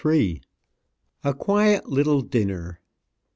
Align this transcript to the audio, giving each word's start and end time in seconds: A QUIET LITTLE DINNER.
A 1.23 1.31
QUIET 1.31 1.85
LITTLE 1.87 2.23
DINNER. 2.23 2.81